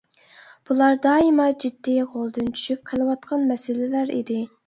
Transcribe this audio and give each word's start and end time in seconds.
بۇلار 0.69 0.95
دائىما 1.03 1.45
جىددىي، 1.65 2.01
غولدىن 2.15 2.49
چۈشۈپ 2.55 2.83
قېلىۋاتقان 2.91 3.47
مەسىلىلەر 3.53 4.17
ئىدى. 4.19 4.43